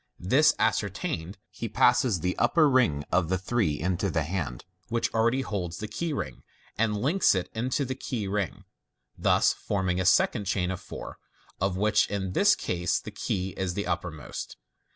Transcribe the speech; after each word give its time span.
This 0.19 0.55
ascertained, 0.57 1.37
he 1.51 1.69
passes 1.69 2.21
the 2.21 2.35
upper 2.39 2.67
ring 2.67 3.05
of 3.11 3.29
the 3.29 3.37
three 3.37 3.79
into 3.79 4.09
the 4.09 4.23
hand 4.23 4.65
which 4.89 5.13
already 5.13 5.41
holds 5.41 5.77
the 5.77 5.87
key 5.87 6.11
ring, 6.11 6.41
and 6.75 6.97
links 6.99 7.35
it 7.35 7.49
into 7.53 7.85
the 7.85 7.93
key 7.93 8.27
ring, 8.27 8.63
thus 9.15 9.53
forming 9.53 10.01
a 10.01 10.05
second 10.05 10.45
chain 10.45 10.71
of 10.71 10.81
four, 10.81 11.19
of 11.59 11.77
which 11.77 12.09
in 12.09 12.33
this 12.33 12.55
case 12.55 12.99
the 12.99 13.11
key 13.11 13.49
is 13.49 13.75
the 13.75 13.85
uppermost. 13.85 14.57